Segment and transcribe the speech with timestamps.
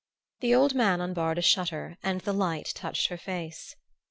[0.39, 3.75] The old man unbarred a shutter and the light touched her face.